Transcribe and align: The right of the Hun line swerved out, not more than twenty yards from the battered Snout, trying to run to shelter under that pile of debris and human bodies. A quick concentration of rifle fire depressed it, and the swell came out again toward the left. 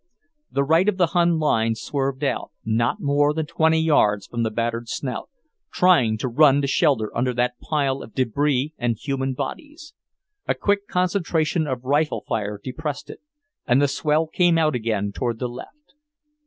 The 0.51 0.63
right 0.63 0.89
of 0.89 0.97
the 0.97 1.05
Hun 1.13 1.37
line 1.37 1.75
swerved 1.75 2.23
out, 2.23 2.49
not 2.65 2.99
more 3.01 3.35
than 3.35 3.45
twenty 3.45 3.79
yards 3.79 4.25
from 4.25 4.41
the 4.41 4.49
battered 4.49 4.89
Snout, 4.89 5.29
trying 5.71 6.17
to 6.17 6.27
run 6.27 6.59
to 6.63 6.67
shelter 6.67 7.15
under 7.15 7.35
that 7.35 7.59
pile 7.59 8.01
of 8.01 8.15
debris 8.15 8.73
and 8.79 8.97
human 8.99 9.35
bodies. 9.35 9.93
A 10.47 10.55
quick 10.55 10.87
concentration 10.87 11.67
of 11.67 11.83
rifle 11.85 12.23
fire 12.27 12.59
depressed 12.63 13.11
it, 13.11 13.19
and 13.67 13.79
the 13.79 13.87
swell 13.87 14.25
came 14.25 14.57
out 14.57 14.73
again 14.73 15.11
toward 15.11 15.37
the 15.37 15.47
left. 15.47 15.93